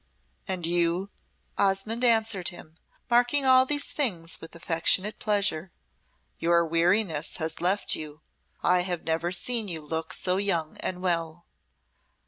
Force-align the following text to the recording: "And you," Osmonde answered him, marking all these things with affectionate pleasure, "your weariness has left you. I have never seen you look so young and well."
"And 0.47 0.65
you," 0.65 1.11
Osmonde 1.59 2.03
answered 2.03 2.49
him, 2.49 2.79
marking 3.07 3.45
all 3.45 3.67
these 3.67 3.85
things 3.85 4.41
with 4.41 4.55
affectionate 4.55 5.19
pleasure, 5.19 5.71
"your 6.39 6.65
weariness 6.65 7.37
has 7.37 7.61
left 7.61 7.93
you. 7.93 8.21
I 8.63 8.79
have 8.79 9.03
never 9.03 9.31
seen 9.31 9.67
you 9.67 9.79
look 9.79 10.11
so 10.15 10.37
young 10.37 10.77
and 10.79 11.03
well." 11.03 11.45